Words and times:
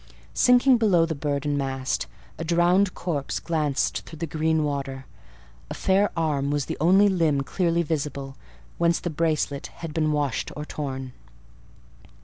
Sinking 0.33 0.79
below 0.79 1.05
the 1.05 1.13
bird 1.13 1.45
and 1.45 1.55
mast, 1.59 2.07
a 2.39 2.43
drowned 2.43 2.95
corpse 2.95 3.39
glanced 3.39 3.99
through 4.01 4.17
the 4.17 4.25
green 4.25 4.63
water; 4.63 5.05
a 5.69 5.75
fair 5.75 6.09
arm 6.17 6.49
was 6.49 6.65
the 6.65 6.75
only 6.81 7.07
limb 7.07 7.41
clearly 7.41 7.83
visible, 7.83 8.35
whence 8.79 8.99
the 8.99 9.11
bracelet 9.11 9.67
had 9.67 9.93
been 9.93 10.11
washed 10.11 10.51
or 10.55 10.65
torn. 10.65 11.13